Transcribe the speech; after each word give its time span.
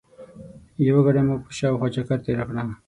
یوه 0.87 1.01
ګړۍ 1.05 1.21
مو 1.27 1.35
په 1.43 1.51
شاوخوا 1.57 1.87
چکر 1.95 2.19
تېره 2.25 2.43
کړه. 2.49 2.63